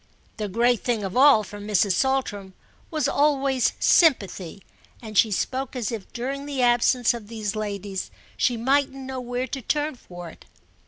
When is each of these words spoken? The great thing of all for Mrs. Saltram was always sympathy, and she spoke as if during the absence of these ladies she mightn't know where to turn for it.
The 0.37 0.47
great 0.47 0.79
thing 0.83 1.03
of 1.03 1.15
all 1.15 1.43
for 1.43 1.59
Mrs. 1.59 1.91
Saltram 1.91 2.55
was 2.89 3.07
always 3.07 3.73
sympathy, 3.79 4.63
and 4.99 5.15
she 5.15 5.29
spoke 5.29 5.75
as 5.75 5.91
if 5.91 6.11
during 6.11 6.47
the 6.47 6.63
absence 6.63 7.13
of 7.13 7.27
these 7.27 7.55
ladies 7.55 8.09
she 8.35 8.57
mightn't 8.57 8.95
know 8.95 9.21
where 9.21 9.45
to 9.45 9.61
turn 9.61 9.93
for 9.93 10.31
it. 10.31 10.45